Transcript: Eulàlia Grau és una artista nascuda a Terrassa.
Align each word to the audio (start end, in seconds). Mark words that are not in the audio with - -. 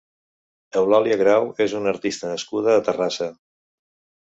Eulàlia 0.81 1.17
Grau 1.19 1.45
és 1.67 1.77
una 1.81 1.93
artista 1.93 2.33
nascuda 2.33 2.75
a 2.79 2.83
Terrassa. 2.91 3.31